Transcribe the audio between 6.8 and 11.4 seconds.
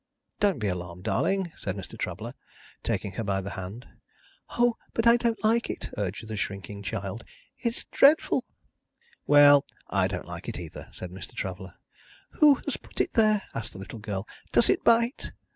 child; "it's dreadful." "Well! I don't like it either," said Mr.